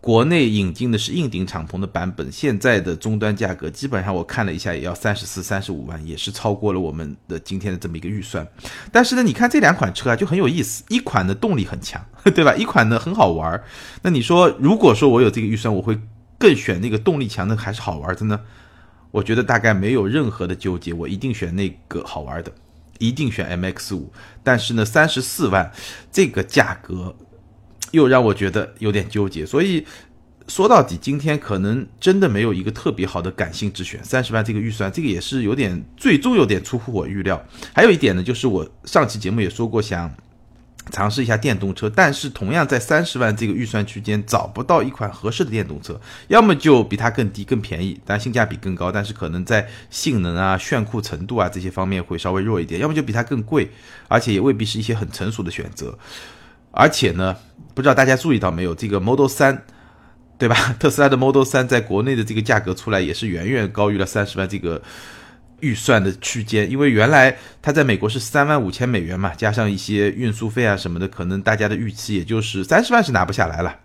[0.01, 8.45] 国内引进的是硬顶敞篷的版本，现在的终端价格基本上我看了一下，也要三十四、三十五万，也是超过了我们的今天的这么一个预算。
[8.91, 12.53] 但是呢，你看这两款车啊，就很有意思，一款的动力很强， 对吧？
[12.55, 13.63] 一款呢很好玩。
[14.01, 15.97] 那你说，如果说我有这个预算，我会
[16.37, 18.41] 更选那个动力强的还是好玩的呢？
[19.11, 22.51] 我觉得大概没有任何的纠结，我一定选那个好玩的，
[22.99, 24.12] 一定选 MX 五。
[24.43, 25.71] 但是呢，三十四万
[26.12, 27.15] 这个价格。
[27.91, 29.86] 又让我觉得有点纠结，所以
[30.47, 34.03] 说到底，今天可能真的没有一个特别好的感性之选。
[34.03, 37.39] 三十万这个预算，这个也是有点最终有点出乎我预料。
[37.71, 40.12] 还有一点呢，就是我上期节目也说过，想
[40.91, 53.71] 尝试一下电动车，但是同样在三十万这个预算区间找不到一款合适的电动车，要么就比它更低更便宜，但性价比更高，但是可能在性能啊、炫酷程度啊这些方面会稍微弱一点；要么就比它更贵，
[54.07, 55.97] 而且也未必是一些很成熟的选择。
[56.71, 57.35] 而且呢，
[57.73, 59.63] 不知道大家注意到没有，这个 Model 三，
[60.37, 60.55] 对吧？
[60.79, 64.81] 特斯拉的 Model 三在国内的这个价格出来也是远远高于了三十万这个
[65.63, 73.80] 预算的区间，因为原来它在美国是三万五千美元嘛，加上一些运输费啊什么的，可能大家的预期也就是三十万是拿不下来了，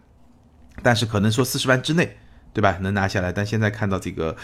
[0.83, 2.19] 但是可能说四十万之内，
[2.53, 2.77] 对吧？
[2.81, 4.37] 能拿下来，但现在看到这个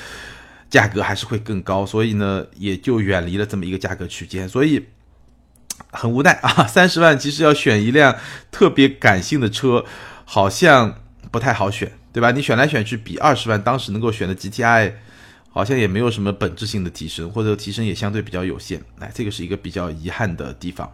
[0.70, 4.86] 价格还是会更高，所以呢，也就远离了这么一个价格区间，所以。
[5.90, 8.16] 很无奈啊， 三十万其实要选一辆
[8.52, 9.84] 特别感性的车，
[10.24, 11.00] 好像
[11.32, 12.30] 不太好选，对吧？
[12.30, 14.92] 你选来选去，比二十万当时能够选的 GTI，
[15.54, 18.82] 好像也没有什么本质性的提升，或者提升也相对比较有限。
[18.98, 20.92] 哎，这个是一个比较遗憾的地方。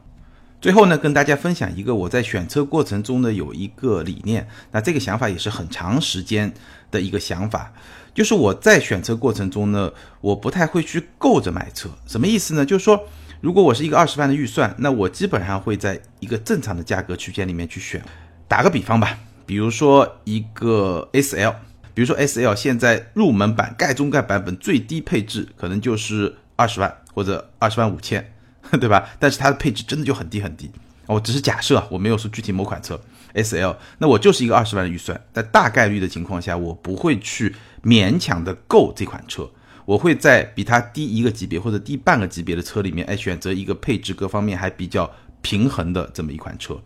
[0.61, 6.53] 最后呢，跟大家分享一个我在选车过程中呢有一个理念，那这个想法也是很长时间
[6.91, 7.73] 的一个想法，
[8.15, 12.65] 就是我在选车过程中呢，我不太会去够着买车，什么意思呢？
[12.65, 13.03] 就是说。
[13.43, 18.05] 如果我是一个二十万的预算，那我基本上会在一个正常的价格区间里面去选。
[18.47, 21.55] 打个比方吧，比如说一个 S L，
[22.01, 28.33] 比如说 S L 现在入门版盖中盖版本最低配置可能就是二十万或者二十万五千，
[28.81, 29.07] 对吧？
[29.19, 30.71] 但是它的配置真的就很低很低。
[31.05, 32.99] 我只是假设，我没有说具体某款车
[33.35, 39.47] S L，那我就是一个二十万的预算，在大概率的情况下，我不会去勉强的购这款车。
[39.85, 46.81] 我会在比它低一个级别或者低半个级别的车里面，哎，选择一个配置各方面还比较平衡的这么一款车。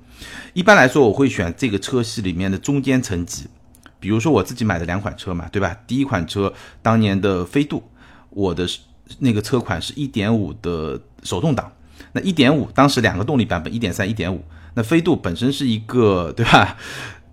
[0.54, 3.46] 一般来说，我会选这个车系里面的中间层级。
[4.04, 5.74] 比如说我自己买的两款车嘛，对吧？
[5.86, 7.82] 第一款车当年的飞度，
[8.28, 8.68] 我的
[9.20, 11.72] 那个车款是一点五的手动挡。
[12.12, 14.44] 那一点五当时两个动力版本，一点三、一点五。
[14.74, 16.76] 那飞度本身是一个，对吧？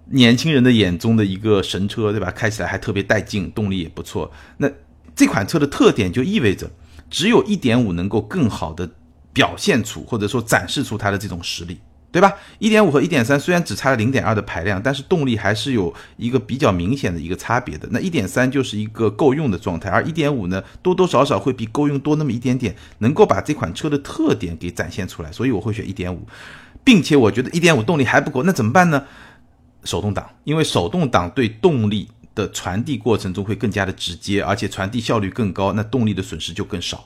[0.06, 2.32] 年轻人的眼中的一个神车，对吧？
[2.32, 4.32] 开起来还特别带劲，动力也不错。
[4.56, 4.72] 那
[5.14, 6.72] 这款车的特点就意味着，
[7.10, 8.90] 只有一点五能够更好的
[9.34, 11.80] 表现出或者说展示出它的这种实力，
[12.12, 12.34] 对吧？
[12.60, 17.88] 一点五和一点三虽然只差了零点二的排量，但是动力还是有一个比较明显的一个差别的。
[17.91, 25.32] 那一点三就是一个够用的状态，而一点五呢，多多少少会比够用多那么一点点，能够把这款车的特点给展现出来。
[25.32, 26.28] 所以我会选一点五，
[26.84, 29.04] 并且我觉得一点五动力还不够，那怎么办呢？
[29.84, 32.10] 手动挡，因为手动挡对动力。
[32.34, 37.06] 的传递过程中会更加的直接，而且传递效率更高，那动力的损失就更少。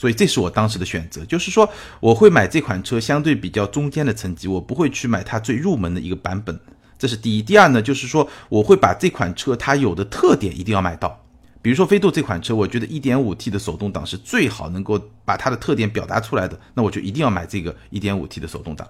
[0.00, 1.68] 所以这是我当时的选择，就是说
[2.00, 6.58] 我会买这款车相对比较中间的层级，我不会去买它最入门的一个版本。
[6.98, 7.42] 这是第一。
[7.42, 11.20] 第二呢，就是说我会把这款车它有的特点一定要买到。
[11.60, 18.88] 比如说飞度这款车，我觉得 1.5T 的手动挡是最好能够把它的特点表达出来的，那我就一定要买这个 1.5T 的手动挡。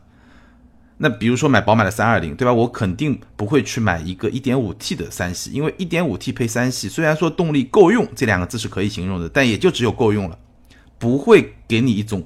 [0.99, 2.53] 那比如说买宝马的三二零，对吧？
[2.53, 10.39] 我肯定不会去买一个一点五 T 的三系，因为一点五 T 配三系，虽然说动力够用这两个字是可以形容的，但也就只有够用了，
[11.01, 12.25] 不会给你一种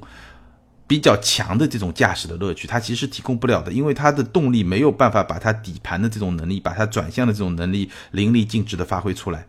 [0.87, 2.69] 比较强的这种驾驶的乐趣。
[2.69, 9.47] 它其实提供不了的，因为它的动力没有办法把它底盘的这种能力，把它转向的这种能力淋漓尽致的发挥出来，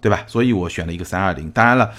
[0.00, 0.24] 对吧？
[0.26, 1.48] 所以我选了一个三二零。
[1.50, 1.92] 当然了，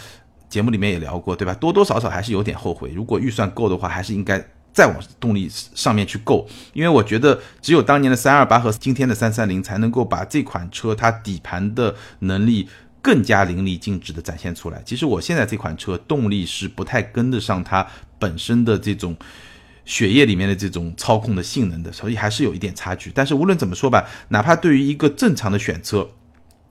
[0.49, 1.53] 节目里面也聊过，对吧？
[1.53, 4.45] 多多少少还是有点后悔，如果预算够的话，还是应该。
[4.73, 12.69] 再往动力上面去够，因为我觉得只有当年的三二八和今天的三三零才能够把这款车它底盘的能力
[13.01, 14.81] 更加淋漓尽致的展现出来。
[14.85, 17.85] 其实我现在这款车动力是不太跟得上它
[18.19, 19.15] 本身的这种
[19.85, 23.11] 血液里面的这种操控的性能的，所以还是有一点差距。
[23.13, 26.09] 但是无论怎么说吧，哪怕对于一个正常的选车，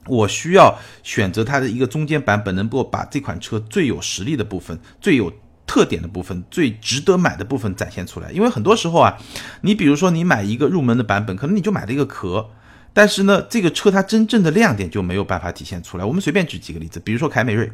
[0.05, 5.33] 我需要选择它的一个中间版本，能够把这款车最有实力的部分最有。
[5.69, 9.17] 特点的部分最值得买的部分展现出来，因为很多时候啊，
[9.59, 12.51] 你比如说你买一个入门的版本，可能你就买了一个壳，
[12.97, 16.03] 但是呢，这个车它真正的亮点就没有办法体现出来。
[16.03, 17.71] 我们随便举几个例子，比如说凯美瑞，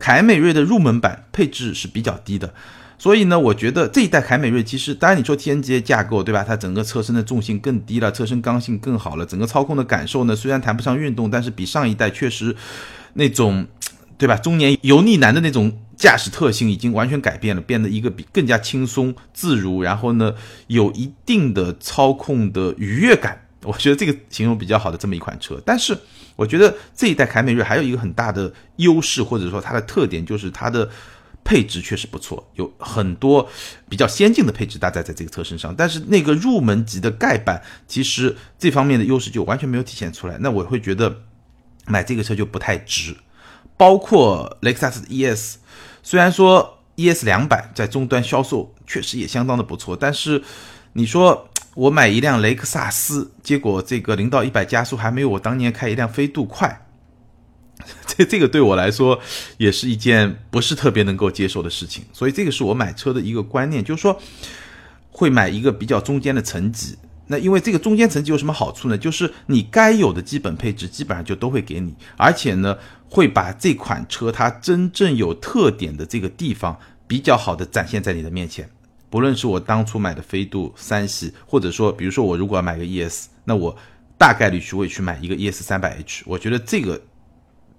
[0.00, 2.52] 凯美瑞的入门版配置是比较低的，
[2.98, 6.42] 所以呢，我觉得这一代凯美瑞其实，当然你说 TNGA 架构对吧？
[6.42, 12.56] 它整个车身的重心更低了，车身刚性更好了，整个操控的感受呢，虽然谈不上运动，但是比上一代确实
[13.12, 13.64] 那种
[14.16, 14.34] 对吧？
[14.34, 20.34] 中年油腻男的那种驾驶特性已经完全改变了，变得一个比更加轻松自如，然后呢，
[20.66, 23.44] 有一定的操控的愉悦感。
[23.68, 25.96] 我觉得这个形容比较好的这么一款车，但是
[26.36, 30.88] 我觉得这一代凯美瑞还有一个很大的优势，或者说它的特点就是它的。
[31.44, 33.48] 配置确实不错，有很多
[33.88, 40.36] 比较先进的配置搭载在这个车身上，但是那个入门级的盖板，其实这方面的优势就完全没有体现出来。
[40.40, 41.22] 那我会觉得
[41.86, 43.16] 买这个车就不太值。
[43.78, 45.56] 包括雷克萨斯 ES，
[46.02, 50.42] 虽然说 ES 两百在终端销售确实也相当的不错，但是
[50.92, 56.88] 你说我买一辆雷克萨斯，结果这个零到一百加速还没有我当年开一辆飞度快。
[58.04, 59.20] 这这个对我来说
[59.58, 64.20] 也是一件不是特别能够接受的事情，所以这个是我买车的一个观念，就是说
[65.12, 66.98] 会买一个比较中间的层级。
[67.28, 68.98] 那因为这个中间层级有什么好处呢？
[68.98, 72.76] 就是你该有的基本配置基本上就都会给你，而且呢
[73.08, 78.68] 会把这款车它真正有特点的这个地方比较好的展现在你的面前。
[79.10, 83.76] 不论是我当初买的飞度三系，或者说比如说我如果要买个 ES，那我
[84.16, 87.00] 大概率去会去买一个 ES 三百 H，我觉得这个。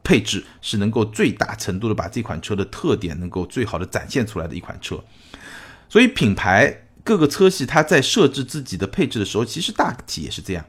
[0.02, 5.04] 配置是能够最大程度的把这款车的特点能够最好的展现出来的一款车，
[5.88, 10.66] 所以品牌各个车系它在设置自己的配置的时候，其实大体也是这样，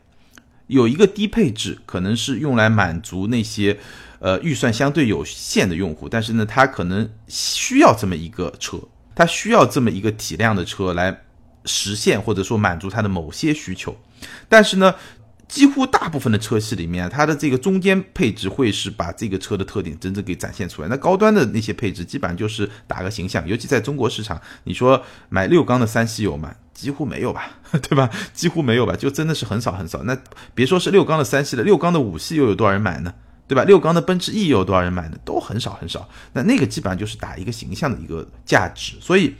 [0.66, 3.79] 有一个低配置可能是用来满足那些
[4.18, 8.79] 呃预算相对有限的用户，但是呢，他可能需要这么一个车，
[9.21, 11.21] 它需要这么一个体量的车来
[11.67, 13.95] 实现或者说满足它的某些需求，
[14.49, 14.95] 但是呢。
[15.51, 20.87] 几乎大部分的车系里面，它的这个中间配置会是把这个车的特点真正给展现出来。
[20.87, 23.45] 那高端的那些配置，基本上就是打个形象。
[23.49, 26.55] 尤其在中国市场，你说买六缸的三系有吗？
[26.73, 28.09] 几乎没有吧， 对吧？
[28.33, 30.05] 几乎没有吧，就真的是很少很少。
[30.05, 30.17] 那
[30.55, 33.13] 别说是六缸的三系了，六缸的五系又有多少人买呢？
[33.51, 33.65] 对吧？
[33.65, 35.19] 六缸的奔驰 E 有多少人买呢？
[35.25, 36.09] 都很少很少。
[36.33, 38.95] 那那个基本上就是打一个形象的一个价值。
[39.01, 39.35] 所以。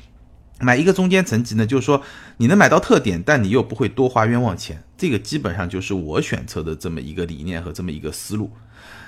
[0.63, 2.03] 买一个中间层级呢，就是说
[2.37, 8.51] 你能买到特点，但你又不会多花冤枉钱，这个基本上就是我选车的这么一个理念和这么一个思路，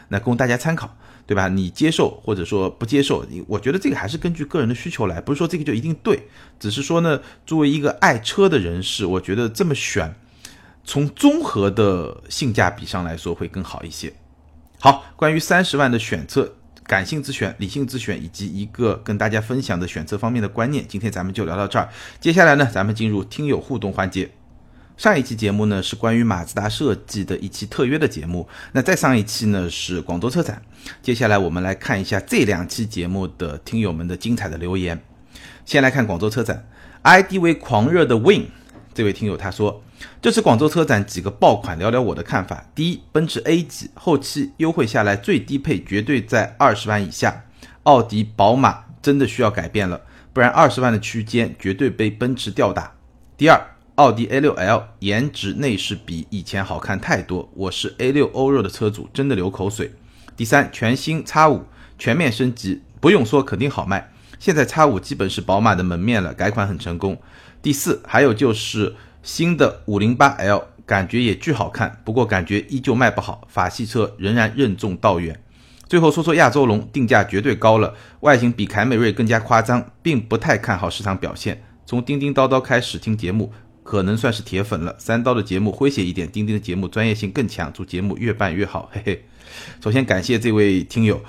[0.08, 1.48] 那供大家参考，对吧？
[1.48, 6.26] 你接受或者说不接受，我觉得这个还是根据个人的需求来，不是说这个就一定对，
[6.58, 10.14] 只是说呢，作为一个爱车的人士，我觉得这么选，
[10.84, 14.10] 从综合的性价比上来说会更好一些。
[14.84, 16.54] 好，关于三十万的选车。
[16.88, 21.88] 感性自选、理性自选，以及一个跟大家分享的选择方面的观念，今天咱们就聊到这儿。
[22.20, 24.28] 接下来呢，咱们进入听友互动环节。
[24.96, 30.60] 上一期节目呢是关于马自达设计的一期特约的节目，那再上一期呢是广州车展。
[31.00, 35.00] 接下来我们来看一下这两期节目的听友们的精彩的留言。
[35.64, 36.66] 先来看广州车展
[37.02, 38.48] ，ID 为狂热的 Win
[38.92, 39.84] 这位听友他说。
[40.20, 42.64] 这次广州车展几个爆款，聊聊我的看法。
[42.74, 47.44] 第一，奔驰 A 级后期优惠下来，最低配绝对在二十万以下。
[47.82, 50.00] 奥迪、宝马真的需要改变了，
[50.32, 52.92] 不然二十万的区间绝对被奔驰吊打。
[53.36, 53.60] 第二，
[53.96, 59.92] 奥迪 A6L 颜值内饰比以前好看太多，我是 A6 欧若的车主，真的流口水。
[60.36, 61.62] 第三，全新 X5
[61.98, 64.12] 全面升级，不用说肯定好卖。
[64.38, 67.20] 现在 X5 基本是宝马的门面了，改款很成功。
[67.60, 68.94] 第四，还有就是。
[69.22, 75.40] 新的五零八 L 感觉也巨好看，不过感觉依旧卖不好，法系车仍然任重道远。
[75.88, 81.62] 最后说说亚洲龙，定价绝对高了，外形比凯美瑞更加夸张，并不太看好市场表现。
[81.84, 84.96] 从叮叮叨叨开始听节目，可能算是铁粉了。
[84.98, 89.24] 三刀的节目诙谐一点，钉钉的节目专业性更强，祝节目越办越好，嘿嘿。
[89.82, 91.22] 首先感谢这位听友。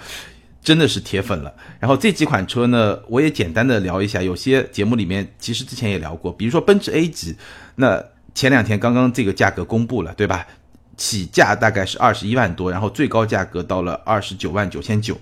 [0.63, 1.54] 真的是铁粉了。
[1.80, 4.21] 然后这几款车呢，我也简单的聊一下。
[4.21, 7.36] 有些节目里面其实之前也聊过，比如说奔驰 A 级，
[7.76, 10.47] 那前两天刚刚这个价格公布了，对吧？
[10.95, 15.19] 起价大概是二十一万多，然后最高价格到了二十九万九千九。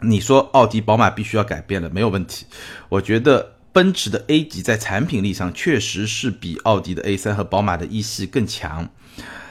[0.00, 2.46] 你说奥迪、宝马必须要改变了，没有问题。
[2.88, 8.88] 我觉得奔驰的 A 级在产品力上确实是比奥迪的 A 三和宝马的一系更强。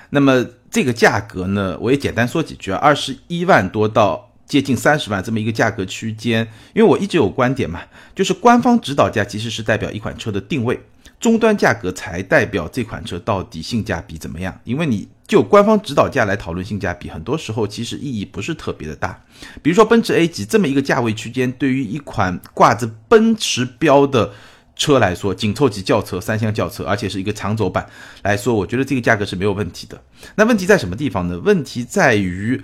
[0.10, 4.27] 那么这个价格呢，我也简单说几句啊，二十一万多到。
[4.48, 7.82] 接近三十万这么一个价格区间，因为我一直有观点嘛，
[8.16, 10.80] 就是官方指导价其实是代表一款车的定位，
[11.20, 14.58] 终端价格才代表这款车到底性价比怎么样。
[14.64, 19.22] 因为你就官方指导价来讨论性价比，很多时候其实意义不是特别的大。
[19.62, 24.32] 比如说奔驰 A 级这么一个价位区间，对于一款挂着奔驰标的
[24.78, 27.86] 车来说，紧凑级轿车、三厢轿车，而且是一个长轴版
[28.24, 30.02] 来说，我觉得这个价格是没有问题的。
[30.36, 31.38] 那问题在什么地方呢？
[31.40, 32.64] 问题在于。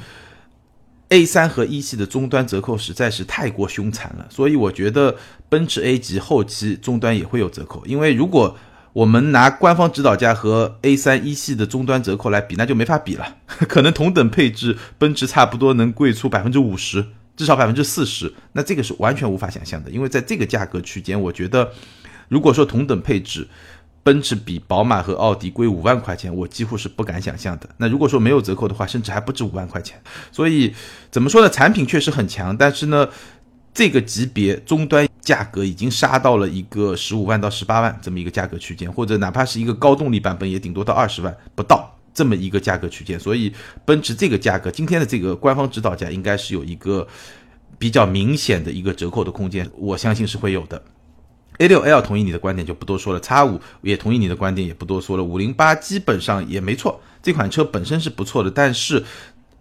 [1.14, 5.16] A 三和一系的终端折扣实在是太过凶残了，所以我觉得
[5.47, 8.57] 奔驰 A 级后期终端也会有折扣，因为如果
[8.93, 13.38] 我们拿官方指导价和 A 三一系的终端折扣来比，那就没法比了。
[13.70, 17.05] 可能同等配置，奔驰差不多能贵出百分之五十，
[17.38, 18.34] 至少百分之四十。
[18.53, 21.72] 那这个是完全无法想象的，因为在这个价格区间，我觉得
[22.28, 23.47] 如果说同等配置，
[24.03, 27.69] 奔驰比宝马和奥迪贵五万块钱，我几乎是不敢想象的。
[27.77, 29.99] 那如果说没有折扣的话，甚至还不止五万块钱。
[30.31, 30.73] 所以
[31.09, 31.49] 怎么说呢？
[31.49, 33.07] 产品确实很强，但是呢，
[33.73, 35.07] 这个级别终端。
[35.23, 43.17] 价格已经杀到了一个十五万到十八万这么一个价格区间，或者哪怕是一个高动力版本，也顶多到二十万不到这么一个价格区间。
[43.17, 43.53] 所以，
[43.85, 47.07] 奔驰这个价格，今天的这个官方指导价应该是有一个
[47.79, 50.83] 比较明显的一个折扣的空间，我相信是会有的。
[51.59, 59.03] A 六 L 同意你的观点就不多说了，叉五也同意你的观点也不多说了，五零八基本上也没错，这款车本身是不错的，但是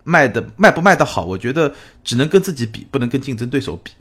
[0.05, 1.73] 卖的卖不卖的好，我觉得
[2.03, 3.93] 只能跟自己比，不能跟竞争对手比。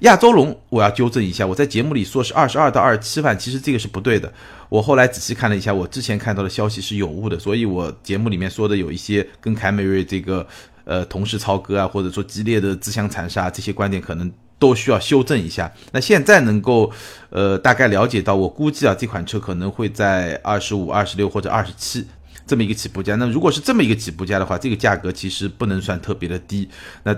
[0.00, 4.32] 亚洲龙，我要纠正一下，我在节目里说是二十二到二十七万，其实这个是不对的。
[4.70, 10.46] 我后来仔细看了一下，我之前看到的消息是有误的，所以我节目里面说的有一些跟凯美瑞这个
[10.84, 14.30] 呃同时操戈啊，或者说激烈的自相残杀这些观点，可能
[14.60, 15.72] 都需要修正一下。
[15.90, 16.92] 那现在能够
[17.30, 22.06] 呃大概了解到，我估计啊这款车可能会在二十五、二十六或者二十七
[22.46, 23.16] 这么一个起步价。
[23.16, 26.68] 那如果是这么一个起步价的话，这个价格其实不能算特别的低。
[27.02, 27.16] 那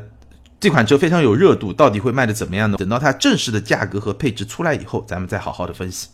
[0.61, 2.79] 这款车非常有热度，到底会卖的怎么样呢？
[2.79, 6.09] 等到它正式的价格和配置出来以后，咱们再好好的分析。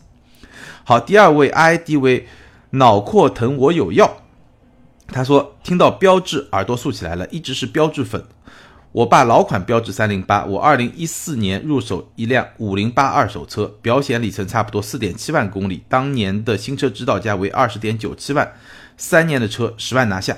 [0.84, 2.26] 好，第二位 ID 为
[2.70, 4.22] 脑阔疼我有药，
[5.08, 8.24] 他说听到标志耳朵竖起来了，一直是标志粉。
[8.98, 18.54] 我爸老款标致三零八，我二零一四年入手一辆五零八二手车，表显里程差不多四点七万公里，当年的新车指导价为二十点九七万，
[18.96, 20.36] 三年的车十万拿下。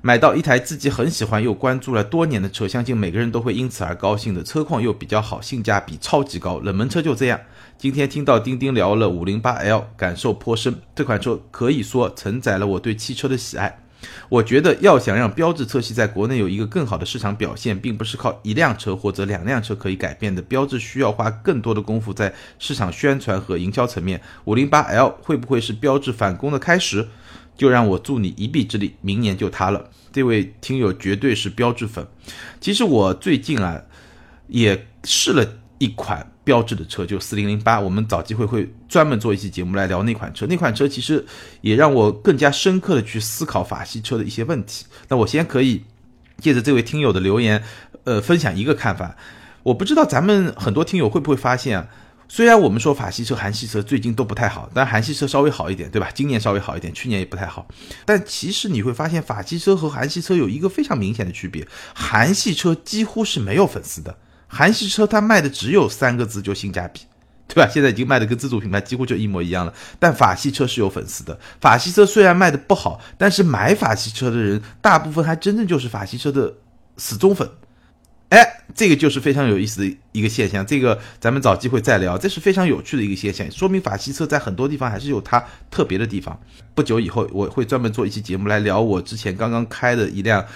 [0.00, 4.42] 买到一台自己很喜欢又关注了多年的车，相信每个人都会因此而高兴的。
[4.42, 7.38] 车况又比较好，性价比超级高，冷门车就这样。
[7.76, 10.74] 今天听到钉钉聊了五零八 L，感受颇深。
[10.94, 13.82] 这款车可以说承载了我对汽车的喜爱。
[14.28, 20.40] 我觉得要想让标志车系在国内有一个更好的市场表现，并不是靠一辆车或者两辆车可以改变的。
[20.42, 24.20] 标志需要花更多的功夫在市场宣传和营销层面。
[24.44, 27.08] 五零八 L 会不会是标志反攻的开始？
[27.56, 29.90] 就让我助你一臂之力，明年就塌了。
[30.10, 32.06] 这位听友绝对是标志粉。
[32.58, 33.82] 其实我最近啊，
[34.46, 35.46] 也试了
[35.80, 37.80] 一款标志的车，就四零零八。
[37.80, 40.46] 我们找机会会专门做一期节目来聊那款车。
[40.46, 41.24] 那款车其实
[41.62, 44.84] 也让我更加深刻的去思考法系车的一些问题。
[45.08, 45.82] 那我先可以
[46.36, 47.64] 借着这位听友的留言，
[48.04, 49.16] 呃，分享一个看法。
[49.62, 51.88] 我不知道咱们很多听友会不会发现啊？
[52.28, 56.10] 虽然我们说法系车、韩系车最近都不太好，但韩系车稍微好一点，对吧？
[56.14, 57.66] 今年稍微好一点，去年也不太好。
[58.04, 64.16] 但其实你会发现，法系车和韩系车有一个非常明显的区别：韩系车几乎是没有粉丝的，
[64.52, 67.02] 韩系车它卖的只有三个字，就性价比，
[67.46, 67.70] 对吧？
[67.72, 69.72] 现在已经卖的跟自主品牌几乎就一模一样了。
[70.00, 76.52] 但法系车是有粉丝的，法系车虽然卖的不好，但是买法系车的人大部分还真正就是法系车的
[76.96, 77.48] 死忠粉。
[78.30, 82.16] 哎，这个就是非常有意思的一个现象，这个咱们找机会再聊。
[82.16, 86.40] 这是非常有趣的一个现象，说明法系车在很多地方还是有它特别的地方。
[86.72, 90.46] 不久以后，我会专门做一期节目来聊我之前刚刚开的一辆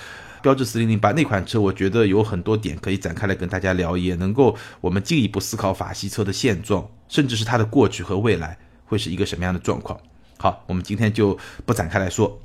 [0.44, 9.98] 标致四零零八那款车，我觉得有很多点可以展开来跟大家聊，也能够我们进一步思考法系车的现状，甚至是它的过去和未来会是一个什么样的状况。
[10.36, 12.38] 好，我们今天就不展开来说。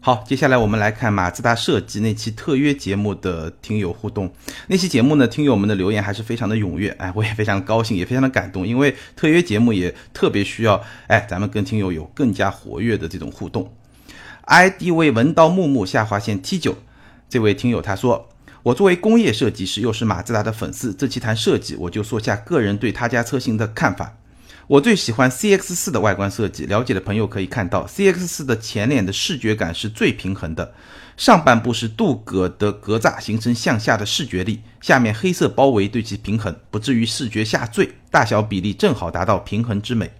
[0.00, 4.32] 好，接下来我们来看马自达设计那期特约节目的听友互动。
[4.68, 13.72] 那期节目呢，听友们的留言还是非常的踊跃，哎， 我也非常高兴，也非常的感动，因为特约节目也特别需要，哎，咱们跟听友有更加活跃的这种互动。
[14.42, 16.76] ID 为文刀木木下划线 T 九，
[17.28, 18.28] 这位听友他说，
[18.62, 24.16] 我作为工业设计师，又是马自达的粉丝，这期谈设计，我就说下个人对他家车型的看法。
[24.68, 30.74] 我最喜欢 CX 四的外观设计，了解的朋友可以看到，CX 四的前脸的视觉感是最平衡的，
[31.16, 40.10] 上半部是镀铬的格栅，形成向下的视觉力，下面黑色包围对其平衡，不至于视觉下坠，大小比例正好达到平衡之美。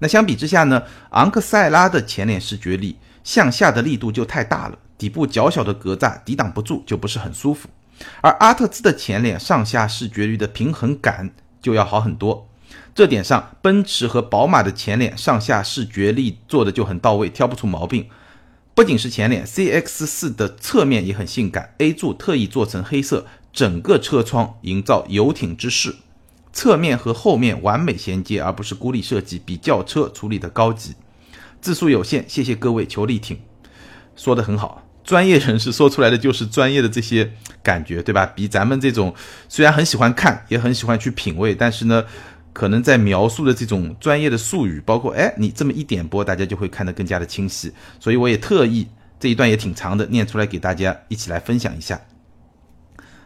[0.00, 7.68] 那相比之下呢，昂克赛拉的前脸视觉力向下的力度就太大了，底部较小的格栅抵挡不住，就不是很舒服。
[8.20, 11.32] 而阿特兹的前脸上下视觉率的平衡感
[11.62, 12.48] 就要好很多。
[12.94, 18.08] 这点上，奔驰和宝马的前脸上下视觉力做的就很到位，挑不出毛病。
[18.74, 25.96] 不仅是前脸，CX4 的侧面也很性感，A 柱特意做成黑色，整个车窗营造游艇之势，
[26.52, 30.94] 侧面和后面完美衔接，而不是孤立设计，比轿车处理的高级。
[31.60, 33.38] 字数有限，谢谢各位求力挺，
[34.14, 34.85] 说的很好。
[35.06, 37.32] 专业人士说出来的就是专业的这些
[37.62, 38.26] 感觉，对吧？
[38.26, 39.14] 比咱们这种
[39.48, 42.04] 虽然很喜欢看，也很喜欢去品味，但是呢，
[42.52, 47.72] 可能在描述的这种专业的术语，包括哎，你这么一点播，大家就会看得更加的清晰。
[48.00, 48.88] 所以我也特意
[49.20, 52.00] 这一段也挺长的，念出来给大家一起来分享一下。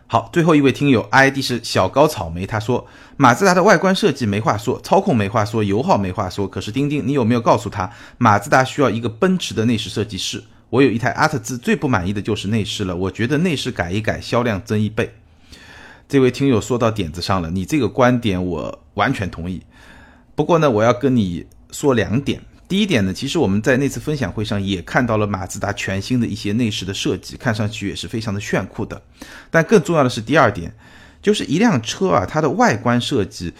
[0.06, 6.46] 好，最后一位听友 ID 是小高草莓，他说马自达的外观设计没话说，操控没话说，油耗没话说。
[6.46, 10.44] 可是钉钉，你有没有告诉他，马自达需要一个奔驰的内饰设计师？
[10.70, 12.96] 我有一台阿特兹，最不满意的就是内饰了。
[12.96, 15.12] 我觉得内饰改一改，销量增一倍。
[16.08, 19.62] 这位听友说到点子上了，你这个观点我完全同意。
[20.34, 22.40] 不过呢，我要跟你说两点。
[22.68, 29.02] 第一点呢，其实我们在那次分享会上也看到了马自达全新的一些内饰的设计，看上去也是非常的炫酷的。
[29.50, 30.72] 但更重要的是第二点，
[31.20, 33.52] 就是一辆车啊，它的外观设计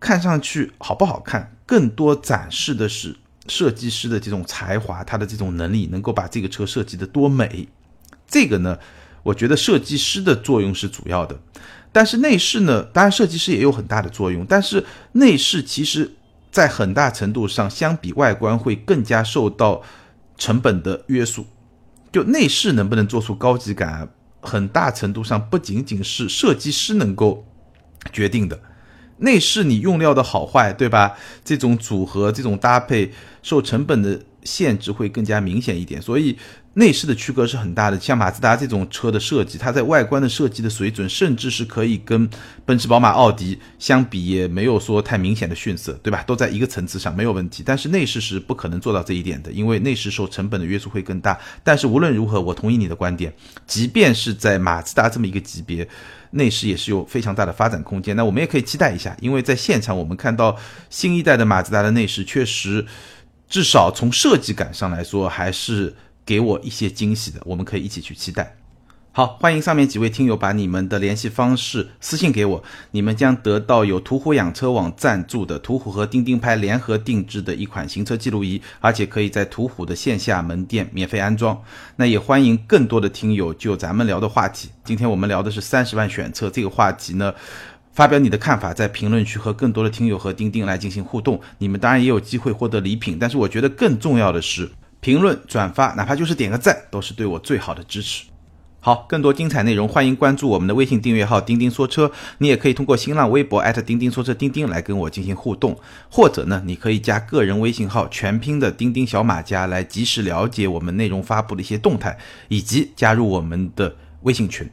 [0.00, 3.16] 看上去好不好看，更多展示的是
[3.48, 7.68] 设计师的这种才华，他的这种能力，能够把这个车设计的多美。
[8.26, 8.78] 这个呢，
[9.22, 11.38] 我觉得设计师的作用是主要的，
[11.92, 16.12] 但是内饰呢，当然设计师也有很大的作用，但是内饰其实。
[16.48, 19.82] 在很大程度上，相比外观会更加受到
[20.38, 21.44] 成本的约束。
[22.10, 24.08] 就内饰能不能做出高级感，
[24.40, 27.44] 很大程度上不仅仅是设计师能够
[28.10, 28.58] 决定的。
[29.18, 31.16] 内饰你用料的好坏，对吧？
[31.44, 33.12] 这种组合、这种搭配，
[33.42, 36.00] 受成本的限制会更加明显一点。
[36.00, 36.36] 所以。
[36.78, 42.28] 内饰的区隔是很大的，像马自达这种车的设计，它在外观的设计的水准，甚至是可以跟
[42.66, 46.22] 奔驰、宝马、奥迪相比，也没有说太明显的逊色，对吧？
[46.24, 47.62] 都在一个层次上，没有问题。
[47.64, 51.40] 但是内饰是不可能做到这一点的，因为内饰受成本的约束会更大。
[51.64, 53.32] 但是无论如何，我同意你的观点，
[53.66, 55.88] 即便是在马自达这么一个级别，
[56.30, 58.14] 内饰也是有非常大的发展空间。
[58.16, 60.56] 那我们也可以期待一下，因为在现场我们看到
[60.90, 62.84] 新一代的马自达的内饰，确实
[63.48, 65.94] 至少从设计感上来说，还是。
[66.26, 68.52] 给我一些惊喜的，我们可以一起去期待。
[69.16, 81.58] 好，欢迎上面几位听友把你们的联系方式私信给我，你们将得到有途虎养车网赞助的途虎和钉钉拍联合定制的一款行车记录仪，而且可以在途虎的线下门店免费安装。
[81.96, 87.32] 那也欢迎更多的听友就咱们聊的话题，今天我们聊的是三十万选车这个话题呢，
[87.94, 91.40] 发表你的看法，在评论区和更多的听友和钉钉来进行互动。
[91.56, 94.70] 你们当然也有机会获得礼品，但是我觉得更重要的是。
[95.00, 98.24] 评论、转发，哪怕就是点个赞，都是对我最好的支持。
[98.86, 102.12] 好，更多精彩内容，欢迎关注我们的微信订阅号“钉钉说车”。
[102.38, 105.76] 你也可以通过新浪微博钉钉说车钉钉来跟我进行互动，
[106.08, 112.16] 或者呢，你可以加个人微信号全拼的钉钉小马甲来及时了解我们内容发布的一些动态，
[112.46, 114.70] 以及加入我们的微信群。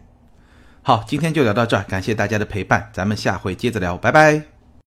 [0.84, 4.52] 好，今天就聊到这儿，感谢大家的陪伴，咱们下回接着聊，拜拜。